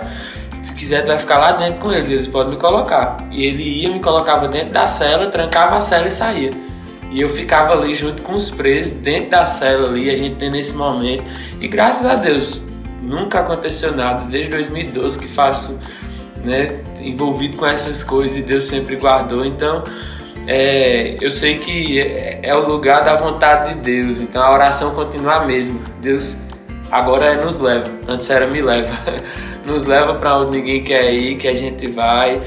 se 0.53 0.63
tu 0.63 0.75
quiser, 0.75 1.01
tu 1.01 1.07
vai 1.07 1.17
ficar 1.17 1.37
lá 1.37 1.51
dentro 1.53 1.79
com 1.79 1.91
eles, 1.91 2.09
eles 2.09 2.27
podem 2.27 2.53
me 2.53 2.59
colocar. 2.59 3.17
E 3.31 3.43
ele 3.43 3.63
ia, 3.63 3.91
me 3.91 3.99
colocava 3.99 4.47
dentro 4.47 4.71
da 4.73 4.87
cela, 4.87 5.29
trancava 5.29 5.77
a 5.77 5.81
cela 5.81 6.07
e 6.07 6.11
saía. 6.11 6.51
E 7.11 7.21
eu 7.21 7.29
ficava 7.35 7.73
ali 7.73 7.93
junto 7.93 8.23
com 8.23 8.33
os 8.33 8.49
presos, 8.49 8.93
dentro 8.93 9.29
da 9.29 9.45
cela 9.45 9.87
ali, 9.87 10.09
a 10.09 10.15
gente 10.15 10.35
tendo 10.37 10.57
esse 10.57 10.73
momento. 10.73 11.23
E 11.61 11.67
graças 11.67 12.05
a 12.05 12.15
Deus, 12.15 12.59
nunca 13.01 13.39
aconteceu 13.39 13.95
nada, 13.95 14.25
desde 14.25 14.49
2012 14.49 15.19
que 15.19 15.27
faço 15.27 15.77
né, 16.43 16.79
envolvido 17.07 17.57
com 17.57 17.65
essas 17.65 18.03
coisas 18.03 18.37
e 18.37 18.41
Deus 18.41 18.65
sempre 18.65 18.95
guardou. 18.95 19.45
Então, 19.45 19.83
é, 20.47 21.17
eu 21.21 21.31
sei 21.31 21.57
que 21.59 21.99
é, 21.99 22.39
é, 22.43 22.55
o 22.55 22.67
lugar 22.67 23.03
da 23.03 23.15
vontade 23.15 23.75
de 23.75 23.81
Deus. 23.81 24.19
Então, 24.19 24.41
a 24.41 24.51
oração 24.51 24.91
continua 24.91 25.35
a 25.35 25.45
mesma. 25.45 25.79
Deus 26.01 26.37
agora 26.91 27.33
é 27.33 27.43
nos 27.43 27.59
leva. 27.59 27.89
Antes 28.07 28.29
era 28.29 28.47
me 28.47 28.61
leva. 28.61 28.91
Nos 29.63 29.85
leva 29.85 30.15
para 30.15 30.39
onde 30.39 30.57
ninguém 30.57 30.83
quer 30.83 31.13
ir, 31.13 31.37
que 31.37 31.47
a 31.47 31.55
gente 31.55 31.87
vai 31.87 32.41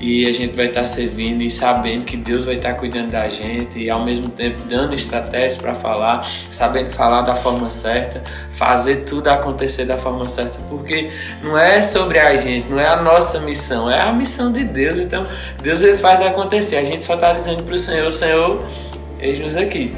e 0.00 0.26
a 0.26 0.32
gente 0.32 0.56
vai 0.56 0.66
estar 0.66 0.86
servindo 0.86 1.42
e 1.42 1.50
sabendo 1.50 2.06
que 2.06 2.16
Deus 2.16 2.46
vai 2.46 2.54
estar 2.54 2.72
cuidando 2.74 3.10
da 3.10 3.28
gente 3.28 3.78
e 3.78 3.90
ao 3.90 4.02
mesmo 4.02 4.30
tempo 4.30 4.62
dando 4.66 4.96
estratégias 4.96 5.58
para 5.58 5.74
falar, 5.74 6.26
sabendo 6.50 6.90
falar 6.94 7.20
da 7.20 7.36
forma 7.36 7.68
certa, 7.68 8.22
fazer 8.56 9.04
tudo 9.04 9.28
acontecer 9.28 9.84
da 9.84 9.98
forma 9.98 10.26
certa, 10.30 10.58
porque 10.70 11.12
não 11.42 11.56
é 11.56 11.82
sobre 11.82 12.18
a 12.18 12.34
gente, 12.38 12.66
não 12.68 12.80
é 12.80 12.86
a 12.86 13.02
nossa 13.02 13.38
missão, 13.38 13.90
é 13.90 14.00
a 14.00 14.10
missão 14.10 14.50
de 14.50 14.64
Deus. 14.64 14.98
Então 14.98 15.26
Deus 15.62 15.82
ele 15.82 15.98
faz 15.98 16.22
acontecer. 16.22 16.76
A 16.76 16.84
gente 16.84 17.04
só 17.04 17.14
está 17.14 17.34
dizendo 17.34 17.62
para 17.62 17.74
o 17.74 17.78
Senhor, 17.78 18.10
Senhor, 18.10 18.64
eis-nos 19.20 19.54
aqui. 19.54 19.94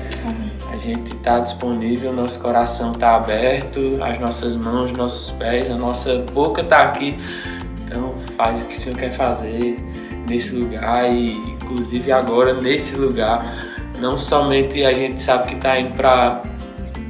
A 0.72 0.76
gente 0.78 1.14
está 1.14 1.38
disponível, 1.38 2.12
nosso 2.12 2.40
coração 2.40 2.90
está 2.90 3.14
aberto, 3.14 3.98
as 4.02 4.18
nossas 4.18 4.56
mãos, 4.56 4.90
nossos 4.90 5.30
pés, 5.32 5.70
a 5.70 5.76
nossa 5.76 6.24
boca 6.32 6.62
está 6.62 6.82
aqui 6.82 7.16
faz 8.36 8.60
o 8.60 8.64
que 8.66 8.76
o 8.76 8.80
Senhor 8.80 8.98
quer 8.98 9.12
fazer 9.12 9.78
nesse 10.28 10.54
lugar 10.54 11.10
e 11.10 11.32
inclusive 11.32 12.10
agora 12.12 12.54
nesse 12.60 12.96
lugar. 12.96 13.72
Não 13.98 14.18
somente 14.18 14.84
a 14.84 14.92
gente 14.92 15.22
sabe 15.22 15.50
que 15.50 15.54
está 15.54 15.78
indo 15.78 15.94
para 15.94 16.42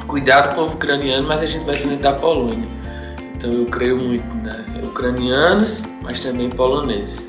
cuidar 0.07 0.49
do 0.49 0.55
povo 0.55 0.75
ucraniano, 0.75 1.27
mas 1.27 1.41
a 1.41 1.47
gente 1.47 1.65
vai 1.65 1.79
também 1.79 1.99
da 1.99 2.13
Polônia. 2.13 2.69
Então 3.35 3.51
eu 3.51 3.67
creio 3.67 3.97
muito, 3.97 4.27
né? 4.37 4.65
Ucranianos, 4.83 5.83
mas 6.03 6.21
também 6.21 6.51
poloneses. 6.51 7.27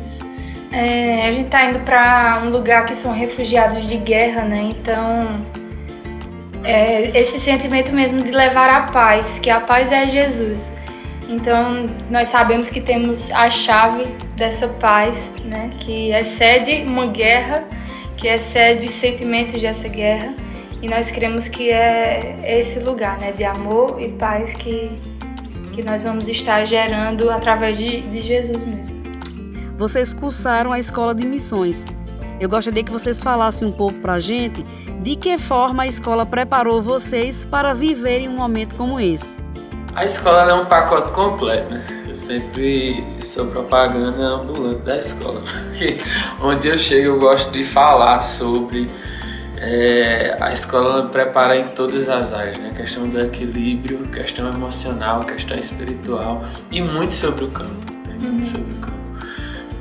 Isso. 0.00 0.24
É, 0.70 1.28
a 1.28 1.32
gente 1.32 1.46
está 1.46 1.64
indo 1.66 1.80
para 1.80 2.40
um 2.44 2.50
lugar 2.50 2.86
que 2.86 2.96
são 2.96 3.12
refugiados 3.12 3.86
de 3.86 3.96
guerra, 3.96 4.42
né? 4.42 4.70
Então 4.70 5.28
é, 6.64 7.18
esse 7.18 7.38
sentimento 7.40 7.92
mesmo 7.92 8.22
de 8.22 8.30
levar 8.30 8.70
a 8.70 8.82
paz, 8.92 9.38
que 9.38 9.50
a 9.50 9.60
paz 9.60 9.90
é 9.92 10.06
Jesus. 10.08 10.72
Então, 11.32 11.86
nós 12.10 12.28
sabemos 12.28 12.68
que 12.68 12.80
temos 12.80 13.30
a 13.30 13.48
chave 13.48 14.04
dessa 14.36 14.68
paz, 14.68 15.32
né, 15.44 15.72
que 15.80 16.12
excede 16.12 16.84
uma 16.86 17.06
guerra, 17.06 17.64
que 18.16 18.28
excede 18.28 18.84
os 18.84 18.92
sentimentos 18.92 19.60
dessa 19.60 19.88
guerra, 19.88 20.34
e 20.82 20.88
nós 20.88 21.10
cremos 21.10 21.48
que 21.48 21.70
é 21.70 22.38
esse 22.44 22.80
lugar, 22.80 23.18
né, 23.18 23.32
de 23.32 23.44
amor 23.44 24.00
e 24.00 24.08
paz 24.08 24.52
que 24.54 24.90
que 25.72 25.82
nós 25.82 26.02
vamos 26.02 26.28
estar 26.28 26.66
gerando 26.66 27.30
através 27.30 27.78
de, 27.78 28.02
de 28.02 28.20
Jesus 28.20 28.58
mesmo. 28.58 29.02
Vocês 29.76 30.12
cursaram 30.12 30.70
a 30.70 30.78
escola 30.78 31.14
de 31.14 31.26
missões. 31.26 31.86
Eu 32.38 32.46
gostaria 32.48 32.84
que 32.84 32.92
vocês 32.92 33.22
falassem 33.22 33.66
um 33.66 33.72
pouco 33.72 33.98
para 33.98 34.14
a 34.14 34.20
gente 34.20 34.62
de 35.00 35.16
que 35.16 35.38
forma 35.38 35.84
a 35.84 35.86
escola 35.86 36.26
preparou 36.26 36.82
vocês 36.82 37.46
para 37.46 37.72
viverem 37.72 38.28
um 38.28 38.36
momento 38.36 38.74
como 38.76 39.00
esse. 39.00 39.40
A 39.94 40.06
escola 40.06 40.50
é 40.50 40.54
um 40.54 40.64
pacote 40.64 41.12
completo, 41.12 41.70
né? 41.70 41.84
Eu 42.08 42.14
sempre 42.14 43.04
sou 43.22 43.46
propaganda 43.46 44.22
ambulante 44.22 44.82
da 44.82 44.98
escola, 44.98 45.42
porque 45.68 45.98
onde 46.40 46.68
eu 46.68 46.78
chego 46.78 47.08
eu 47.08 47.18
gosto 47.18 47.50
de 47.50 47.64
falar 47.64 48.22
sobre 48.22 48.90
é, 49.58 50.36
a 50.40 50.52
escola 50.52 51.06
prepara 51.08 51.56
em 51.56 51.68
todas 51.68 52.08
as 52.08 52.32
áreas, 52.32 52.56
né? 52.58 52.72
Questão 52.74 53.04
do 53.04 53.20
equilíbrio, 53.20 53.98
questão 54.08 54.48
emocional, 54.48 55.20
questão 55.20 55.58
espiritual 55.58 56.42
e 56.70 56.80
muito 56.80 57.14
sobre 57.14 57.44
o 57.44 57.50
campo, 57.50 57.92
né? 58.06 58.16
muito 58.18 58.40
uhum. 58.40 58.44
sobre 58.46 58.72
o 58.72 58.76
campo. 58.78 58.92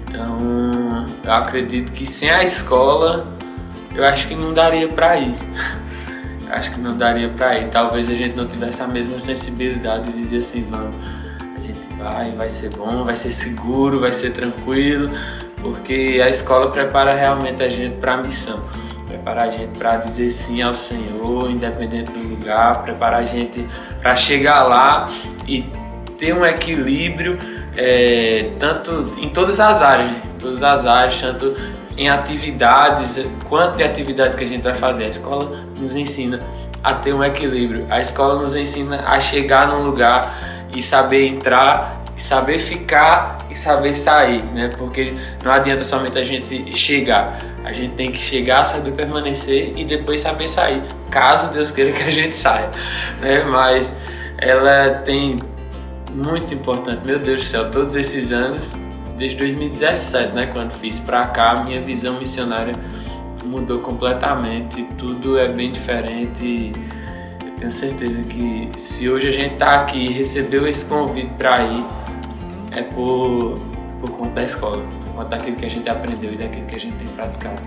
Então, 0.10 1.06
eu 1.24 1.34
acredito 1.34 1.92
que 1.94 2.06
sem 2.06 2.30
a 2.30 2.44
escola, 2.44 3.26
eu 3.96 4.06
acho 4.06 4.28
que 4.28 4.36
não 4.36 4.54
daria 4.54 4.88
para 4.90 5.18
ir. 5.18 5.36
Acho 6.52 6.72
que 6.72 6.80
não 6.80 6.98
daria 6.98 7.30
para 7.30 7.58
ir. 7.58 7.70
Talvez 7.70 8.10
a 8.10 8.14
gente 8.14 8.36
não 8.36 8.48
tivesse 8.48 8.82
a 8.82 8.88
mesma 8.88 9.20
sensibilidade 9.20 10.12
de 10.12 10.22
dizer 10.22 10.38
assim, 10.38 10.68
vamos, 10.70 10.96
a 11.58 11.60
gente 11.62 11.80
vai, 11.98 12.32
vai 12.32 12.50
ser 12.50 12.70
bom, 12.70 13.04
vai 13.04 13.16
ser 13.16 13.32
seguro, 13.32 14.00
vai 14.00 14.14
ser 14.14 14.32
tranquilo, 14.32 15.10
porque 15.62 16.22
a 16.24 16.30
escola 16.30 16.70
prepara 16.72 17.14
realmente 17.14 17.64
a 17.64 17.70
gente 17.70 17.96
para 17.96 18.16
a 18.16 18.18
missão 18.18 18.62
preparar 19.12 19.50
a 19.50 19.52
gente 19.52 19.78
para 19.78 19.98
dizer 19.98 20.32
sim 20.32 20.62
ao 20.62 20.74
Senhor, 20.74 21.52
independente 21.52 22.12
do 22.12 22.20
lugar, 22.20 22.82
preparar 22.84 23.22
a 23.22 23.26
gente 23.26 23.68
para 24.02 24.16
chegar 24.16 24.64
lá 24.64 25.12
e 25.48 25.66
ter 26.18 26.34
um 26.34 26.46
equilíbrio 26.46 27.38
é, 27.76 28.52
tanto 28.60 29.14
em 29.20 29.30
todas 29.30 29.60
as 29.60 29.82
áreas, 29.82 30.10
né? 30.10 30.22
todas 30.40 30.64
as 30.64 30.86
áreas, 30.86 31.22
tanto 31.22 31.56
em 31.98 32.10
atividades, 32.10 33.26
quanto 33.48 33.78
de 33.78 33.84
atividade 33.84 34.36
que 34.36 34.44
a 34.44 34.48
gente 34.48 34.62
vai 34.62 34.74
fazer. 34.74 35.06
A 35.06 35.10
escola 35.10 35.66
nos 35.82 35.96
ensina 35.96 36.40
a 36.84 36.94
ter 36.94 37.14
um 37.14 37.24
equilíbrio. 37.24 37.86
A 37.90 38.02
escola 38.02 38.42
nos 38.42 38.56
ensina 38.56 39.04
a 39.06 39.20
chegar 39.20 39.68
num 39.68 39.84
lugar 39.84 40.68
e 40.76 40.82
saber 40.82 41.28
entrar 41.28 42.02
saber 42.22 42.60
ficar 42.60 43.40
e 43.50 43.56
saber 43.58 43.96
sair, 43.96 44.44
né? 44.44 44.70
Porque 44.78 45.14
não 45.44 45.52
adianta 45.52 45.84
somente 45.84 46.18
a 46.18 46.24
gente 46.24 46.78
chegar, 46.78 47.40
a 47.66 47.74
gente 47.74 47.96
tem 47.96 48.12
que 48.12 48.20
chegar, 48.20 48.66
saber 48.66 48.92
permanecer 48.92 49.74
e 49.76 49.84
depois 49.84 50.22
saber 50.22 50.48
sair, 50.48 50.82
caso 51.10 51.52
Deus 51.52 51.72
queira 51.72 51.92
que 51.92 52.04
a 52.04 52.10
gente 52.10 52.36
saia, 52.36 52.70
né? 53.20 53.44
Mas 53.44 53.94
ela 54.38 54.96
tem 55.00 55.40
muito 56.14 56.54
importante, 56.54 57.06
meu 57.06 57.20
Deus 57.20 57.40
do 57.40 57.46
céu, 57.46 57.72
todos 57.72 57.96
esses 57.96 58.32
anos, 58.32 58.74
desde 59.18 59.38
2017, 59.38 60.34
né? 60.34 60.46
Quando 60.54 60.72
fiz 60.74 61.00
para 61.00 61.26
cá, 61.28 61.64
minha 61.64 61.82
visão 61.82 62.20
missionária 62.20 62.74
mudou 63.44 63.80
completamente, 63.80 64.84
tudo 64.98 65.38
é 65.38 65.48
bem 65.48 65.72
diferente. 65.72 66.72
Eu 67.46 67.52
tenho 67.60 67.72
certeza 67.72 68.22
que 68.24 68.70
se 68.78 69.10
hoje 69.10 69.28
a 69.28 69.32
gente 69.32 69.54
está 69.54 69.82
aqui 69.82 70.06
e 70.06 70.12
recebeu 70.12 70.68
esse 70.68 70.86
convite 70.86 71.32
para 71.38 71.64
ir, 71.64 71.86
é 72.72 72.84
por, 72.84 73.60
por 74.00 74.12
conta 74.12 74.36
da 74.36 74.44
escola, 74.44 74.84
por 75.06 75.14
conta 75.14 75.30
daquilo 75.30 75.58
que 75.58 75.66
a 75.66 75.70
gente 75.70 75.90
aprendeu 75.90 76.34
e 76.34 76.38
daquilo 76.38 76.66
que 76.66 76.76
a 76.76 76.80
gente 76.80 76.96
tem 76.96 77.08
praticado. 77.10 77.62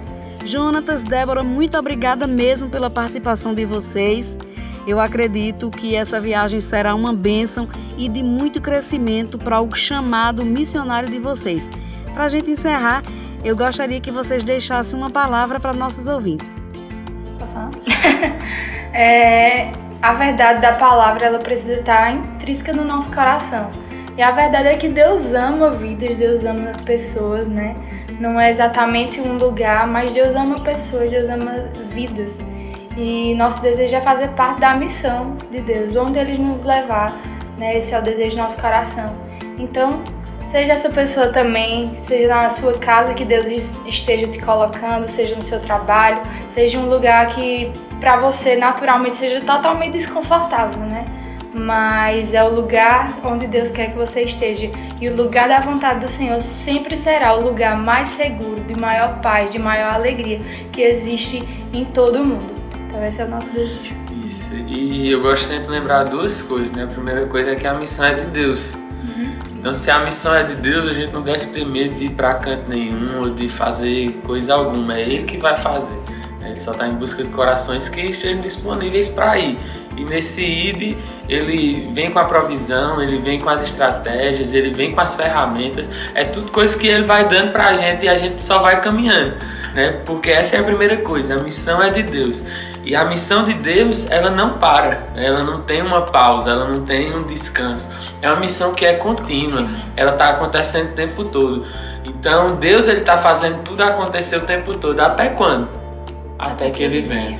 Jonatas, 0.45 1.03
Débora, 1.03 1.43
muito 1.43 1.77
obrigada 1.79 2.27
mesmo 2.27 2.69
pela 2.69 2.91
participação 2.91 3.55
de 3.55 3.65
vocês. 3.65 4.39
Eu 4.87 5.01
acredito 5.01 5.71
que 5.71 5.95
essa 5.95 6.21
viagem 6.21 6.61
será 6.61 6.95
uma 6.95 7.15
bênção 7.15 7.67
e 7.97 8.09
de 8.09 8.23
muito 8.23 8.61
crescimento 8.61 9.39
para 9.39 9.61
o 9.61 9.75
chamado 9.75 10.45
missionário 10.45 11.09
de 11.09 11.19
vocês. 11.19 11.71
Para 12.13 12.25
a 12.25 12.29
gente 12.29 12.51
encerrar, 12.51 13.03
eu 13.45 13.55
gostaria 13.55 14.01
que 14.01 14.11
vocês 14.11 14.43
deixassem 14.43 14.99
uma 14.99 15.11
palavra 15.11 15.61
para 15.61 15.73
nossos 15.73 16.07
ouvintes. 16.09 16.63
É, 18.97 19.73
a 20.01 20.13
verdade 20.13 20.61
da 20.61 20.75
palavra 20.75 21.27
ela 21.27 21.41
precisa 21.41 21.81
estar 21.81 22.13
intrínseca 22.15 22.73
no 22.73 22.85
nosso 22.85 23.11
coração. 23.11 23.69
E 24.17 24.23
a 24.23 24.31
verdade 24.31 24.69
é 24.69 24.77
que 24.77 24.89
Deus 24.89 25.35
ama 25.35 25.73
vidas, 25.73 26.15
Deus 26.15 26.45
ama 26.45 26.71
pessoas, 26.87 27.49
né? 27.49 27.75
Não 28.21 28.41
é 28.41 28.51
exatamente 28.53 29.21
um 29.21 29.37
lugar, 29.37 29.89
mas 29.89 30.13
Deus 30.13 30.33
ama 30.37 30.61
pessoas, 30.61 31.11
Deus 31.11 31.29
ama 31.29 31.69
vidas. 31.91 32.39
E 32.97 33.35
nosso 33.35 33.61
desejo 33.61 33.97
é 33.97 34.01
fazer 34.01 34.29
parte 34.29 34.61
da 34.61 34.75
missão 34.75 35.37
de 35.51 35.61
Deus, 35.61 35.97
onde 35.97 36.21
Ele 36.21 36.39
nos 36.39 36.63
levar, 36.63 37.21
né? 37.59 37.77
Esse 37.77 37.97
é 37.97 37.99
o 37.99 38.03
desejo 38.03 38.37
do 38.37 38.43
nosso 38.43 38.57
coração. 38.57 39.13
Então, 39.59 40.05
seja 40.55 40.73
essa 40.73 40.89
pessoa 40.89 41.31
também, 41.31 41.99
seja 42.03 42.29
na 42.29 42.49
sua 42.49 42.79
casa 42.79 43.13
que 43.13 43.25
Deus 43.25 43.73
esteja 43.85 44.29
te 44.29 44.39
colocando, 44.39 45.09
seja 45.09 45.35
no 45.35 45.43
seu 45.43 45.59
trabalho, 45.59 46.23
seja 46.49 46.79
um 46.79 46.89
lugar 46.89 47.35
que 47.35 47.73
para 47.99 48.21
você 48.21 48.55
naturalmente 48.55 49.17
seja 49.17 49.41
totalmente 49.41 49.95
desconfortável, 49.95 50.79
né? 50.79 51.05
mas 51.53 52.33
é 52.33 52.45
o 52.45 52.55
lugar 52.55 53.19
onde 53.25 53.49
Deus 53.49 53.73
quer 53.73 53.91
que 53.91 53.97
você 53.97 54.23
esteja. 54.23 54.71
E 55.01 55.09
o 55.09 55.17
lugar 55.17 55.49
da 55.49 55.59
vontade 55.59 55.99
do 55.99 56.09
Senhor 56.09 56.41
sempre 56.41 56.97
será 56.97 57.35
o 57.35 57.43
lugar 57.43 57.77
mais 57.77 58.09
seguro, 58.09 58.63
de 58.63 58.79
maior 58.79 59.21
paz, 59.21 59.51
de 59.51 59.59
maior 59.59 59.93
alegria 59.93 60.41
que 60.71 60.83
existe 60.83 61.43
em 61.73 61.85
todo 61.85 62.23
o 62.23 62.25
mundo. 62.25 62.55
Então 62.87 63.05
esse 63.05 63.21
é 63.21 63.25
o 63.25 63.29
nosso 63.29 63.51
desejo. 63.51 63.93
Isso. 64.25 64.55
E 64.55 65.11
eu 65.11 65.21
gosto 65.21 65.47
sempre 65.49 65.65
de 65.65 65.71
lembrar 65.71 66.05
duas 66.05 66.43
coisas, 66.43 66.71
né? 66.71 66.85
A 66.85 66.89
primeira 66.89 67.27
coisa 67.27 67.51
é 67.51 67.55
que 67.57 67.67
a 67.67 67.75
missão 67.75 68.05
é 68.05 68.15
de 68.15 68.27
Deus. 68.31 68.73
Uhum. 68.73 69.34
Então, 69.65 69.75
se 69.75 69.91
a 69.91 70.01
missão 70.01 70.35
é 70.35 70.43
de 70.43 70.57
Deus, 70.57 70.85
a 70.85 70.93
gente 70.93 71.11
não 71.11 71.23
deve 71.23 71.47
ter 71.47 71.65
medo 71.65 71.95
de 71.95 72.05
ir 72.05 72.11
para 72.11 72.35
canto 72.35 72.69
nenhum 72.69 73.23
ou 73.23 73.31
de 73.31 73.49
fazer 73.49 74.13
coisa 74.27 74.53
alguma. 74.53 74.95
É 74.95 75.01
Ele 75.01 75.23
que 75.23 75.39
vai 75.39 75.57
fazer. 75.57 75.99
Ele 76.45 76.61
só 76.61 76.73
está 76.73 76.87
em 76.87 76.93
busca 76.97 77.25
de 77.25 77.31
corações 77.31 77.89
que 77.89 78.03
estejam 78.03 78.43
disponíveis 78.43 79.09
para 79.09 79.39
ir. 79.39 79.59
E 79.97 80.05
nesse 80.05 80.43
ID 80.43 80.99
ele 81.31 81.91
vem 81.95 82.11
com 82.11 82.19
a 82.19 82.27
provisão, 82.27 83.01
ele 83.01 83.17
vem 83.21 83.41
com 83.41 83.49
as 83.49 83.63
estratégias, 83.63 84.53
ele 84.53 84.69
vem 84.75 84.93
com 84.93 85.01
as 85.01 85.15
ferramentas. 85.15 85.89
É 86.15 86.27
tudo 86.27 86.53
coisa 86.53 86.77
que 86.77 86.87
ele 86.87 87.05
vai 87.05 87.27
dando 87.27 87.51
para 87.51 87.69
a 87.69 87.75
gente 87.75 88.05
e 88.05 88.09
a 88.11 88.17
gente 88.17 88.45
só 88.45 88.59
vai 88.59 88.83
caminhando, 88.83 89.37
né? 89.73 90.03
Porque 90.05 90.29
essa 90.29 90.57
é 90.57 90.61
a 90.61 90.63
primeira 90.63 90.99
coisa. 90.99 91.37
A 91.37 91.43
missão 91.43 91.83
é 91.83 91.89
de 91.89 92.03
Deus. 92.03 92.43
E 92.85 92.95
a 92.95 93.05
missão 93.05 93.43
de 93.43 93.55
Deus, 93.55 94.11
ela 94.11 94.31
não 94.31 94.59
para, 94.59 95.09
ela 95.17 95.43
não 95.43 95.63
tem 95.63 95.81
uma 95.81 96.03
pausa, 96.03 96.51
ela 96.51 96.69
não 96.69 96.85
tem 96.85 97.17
um 97.17 97.23
descanso. 97.23 97.89
É 98.21 98.29
uma 98.29 98.41
missão 98.41 98.73
que 98.73 98.85
é 98.85 98.95
contínua, 98.95 99.69
ela 99.97 100.13
está 100.13 100.31
acontecendo 100.31 100.91
o 100.91 100.95
tempo 100.95 101.25
todo. 101.25 101.67
Então 102.07 102.57
Deus 102.57 102.87
ele 102.87 103.01
está 103.01 103.19
fazendo 103.19 103.63
tudo 103.63 103.83
acontecer 103.83 104.37
o 104.37 104.43
tempo 104.43 104.77
todo. 104.77 105.01
Até 105.01 105.31
quando? 105.31 105.69
Até 106.39 106.71
que 106.71 106.83
Ele 106.83 107.01
venha. 107.01 107.39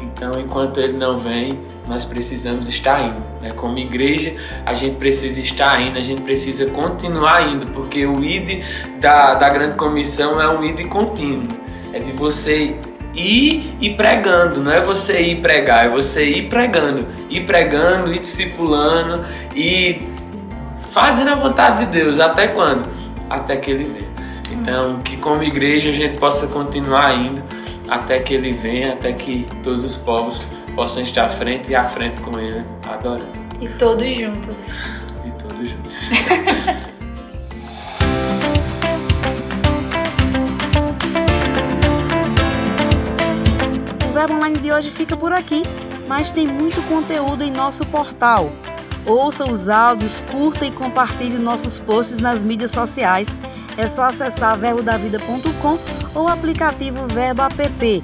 Então, 0.00 0.38
enquanto 0.38 0.78
Ele 0.78 0.92
não 0.92 1.18
vem, 1.18 1.58
nós 1.88 2.04
precisamos 2.04 2.68
estar 2.68 3.02
indo. 3.02 3.22
Né? 3.42 3.50
Como 3.50 3.76
igreja, 3.78 4.36
a 4.64 4.74
gente 4.74 4.96
precisa 4.96 5.40
estar 5.40 5.80
indo, 5.80 5.98
a 5.98 6.02
gente 6.02 6.22
precisa 6.22 6.66
continuar 6.66 7.50
indo, 7.50 7.66
porque 7.72 8.06
o 8.06 8.22
ID 8.22 8.62
da, 9.00 9.34
da 9.34 9.48
grande 9.48 9.76
comissão 9.76 10.40
é 10.40 10.48
um 10.48 10.62
ID 10.64 10.86
contínuo. 10.86 11.48
É 11.92 11.98
de 11.98 12.12
você 12.12 12.76
ir 13.14 13.76
e 13.80 13.94
pregando, 13.94 14.60
não 14.60 14.72
é 14.72 14.80
você 14.80 15.20
ir 15.20 15.40
pregar, 15.40 15.86
é 15.86 15.88
você 15.88 16.24
ir 16.24 16.48
pregando, 16.48 17.06
ir 17.30 17.46
pregando, 17.46 18.12
ir 18.12 18.20
discipulando 18.20 19.24
e 19.54 20.02
fazendo 20.90 21.30
a 21.30 21.34
vontade 21.34 21.86
de 21.86 21.92
Deus. 21.92 22.20
Até 22.20 22.48
quando? 22.48 22.88
Até 23.30 23.56
que 23.56 23.70
Ele 23.70 23.84
venha. 23.84 24.14
Então, 24.52 25.00
que 25.00 25.16
como 25.16 25.42
igreja 25.42 25.90
a 25.90 25.92
gente 25.92 26.18
possa 26.18 26.46
continuar 26.46 27.14
indo 27.14 27.42
até 27.88 28.18
que 28.20 28.34
Ele 28.34 28.52
venha, 28.52 28.94
até 28.94 29.12
que 29.12 29.46
todos 29.62 29.84
os 29.84 29.96
povos 29.96 30.48
possam 30.74 31.02
estar 31.02 31.26
à 31.26 31.30
frente 31.30 31.70
e 31.70 31.74
à 31.74 31.84
frente 31.84 32.20
com 32.20 32.38
Ele, 32.38 32.64
adorando. 32.88 33.26
E 33.60 33.68
todos 33.68 34.14
juntos. 34.14 34.56
E 35.24 35.30
todos 35.42 35.68
juntos. 35.68 36.08
Verbo 44.24 44.38
Online 44.38 44.58
de 44.58 44.72
hoje 44.72 44.90
fica 44.90 45.14
por 45.14 45.34
aqui, 45.34 45.64
mas 46.08 46.32
tem 46.32 46.46
muito 46.46 46.80
conteúdo 46.88 47.44
em 47.44 47.50
nosso 47.50 47.84
portal. 47.84 48.50
Ouça 49.04 49.44
os 49.44 49.68
áudios, 49.68 50.22
curta 50.30 50.64
e 50.64 50.70
compartilhe 50.70 51.36
nossos 51.36 51.78
posts 51.78 52.20
nas 52.20 52.42
mídias 52.42 52.70
sociais. 52.70 53.36
É 53.76 53.86
só 53.86 54.04
acessar 54.04 54.56
verbodavida.com 54.56 55.78
ou 56.14 56.24
o 56.24 56.28
aplicativo 56.28 57.06
Verbo 57.06 57.42
App. 57.42 58.02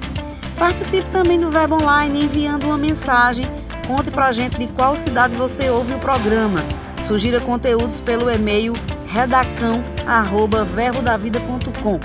Participe 0.59 1.09
também 1.09 1.39
do 1.39 1.49
Verbo 1.49 1.81
Online 1.81 2.25
enviando 2.25 2.65
uma 2.65 2.77
mensagem. 2.77 3.47
Conte 3.87 4.11
pra 4.11 4.31
gente 4.31 4.59
de 4.59 4.67
qual 4.67 4.95
cidade 4.95 5.35
você 5.35 5.71
ouve 5.71 5.95
o 5.95 5.99
programa. 5.99 6.59
Sugira 7.01 7.39
conteúdos 7.39 7.99
pelo 7.99 8.29
e-mail 8.29 8.73
redacão@verbodavida.com. 9.07 11.99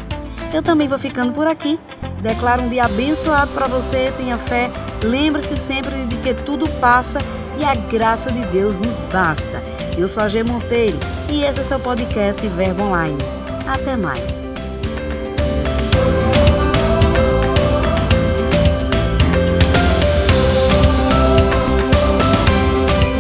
Eu 0.54 0.62
também 0.62 0.88
vou 0.88 0.98
ficando 0.98 1.34
por 1.34 1.46
aqui. 1.46 1.78
Declaro 2.20 2.62
um 2.62 2.68
dia 2.68 2.84
abençoado 2.84 3.50
para 3.52 3.66
você. 3.66 4.12
Tenha 4.16 4.38
fé. 4.38 4.70
Lembre-se 5.02 5.56
sempre 5.56 6.04
de 6.06 6.16
que 6.16 6.34
tudo 6.34 6.68
passa 6.80 7.18
e 7.58 7.64
a 7.64 7.74
graça 7.74 8.30
de 8.30 8.44
Deus 8.46 8.78
nos 8.78 9.02
basta. 9.02 9.62
Eu 9.96 10.08
sou 10.08 10.22
a 10.22 10.28
G 10.28 10.42
Monteiro 10.42 10.98
e 11.30 11.44
esse 11.44 11.60
é 11.60 11.62
seu 11.62 11.78
podcast 11.78 12.46
Verbo 12.48 12.84
Online. 12.84 13.18
Até 13.66 13.96
mais. 13.96 14.46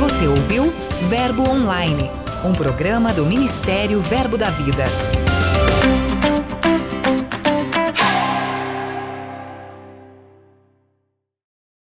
Você 0.00 0.26
ouviu 0.26 0.72
Verbo 1.08 1.48
Online 1.48 2.10
um 2.46 2.52
programa 2.52 3.12
do 3.12 3.26
Ministério 3.26 4.00
Verbo 4.00 4.38
da 4.38 4.50
Vida. 4.50 4.84